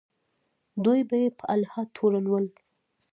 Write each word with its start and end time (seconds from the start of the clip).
دوی 0.83 0.99
به 1.09 1.15
یې 1.21 1.29
په 1.39 1.45
الحاد 1.55 1.87
تورنول. 1.97 2.45